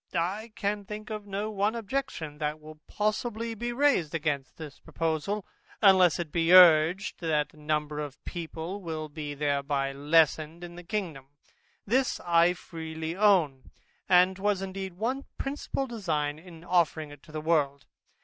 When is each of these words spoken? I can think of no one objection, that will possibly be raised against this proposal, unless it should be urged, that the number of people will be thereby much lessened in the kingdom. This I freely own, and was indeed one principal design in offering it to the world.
I 0.15 0.51
can 0.55 0.83
think 0.83 1.11
of 1.11 1.27
no 1.27 1.51
one 1.51 1.75
objection, 1.75 2.39
that 2.39 2.59
will 2.59 2.79
possibly 2.87 3.53
be 3.53 3.71
raised 3.71 4.15
against 4.15 4.57
this 4.57 4.79
proposal, 4.79 5.45
unless 5.79 6.15
it 6.15 6.15
should 6.21 6.31
be 6.31 6.51
urged, 6.53 7.19
that 7.19 7.49
the 7.49 7.57
number 7.57 7.99
of 7.99 8.17
people 8.25 8.81
will 8.81 9.09
be 9.09 9.35
thereby 9.35 9.93
much 9.93 10.01
lessened 10.11 10.63
in 10.63 10.75
the 10.75 10.83
kingdom. 10.83 11.27
This 11.85 12.19
I 12.21 12.53
freely 12.53 13.15
own, 13.15 13.69
and 14.09 14.39
was 14.39 14.63
indeed 14.63 14.93
one 14.95 15.25
principal 15.37 15.85
design 15.85 16.39
in 16.39 16.63
offering 16.63 17.11
it 17.11 17.21
to 17.21 17.31
the 17.31 17.39
world. 17.39 17.85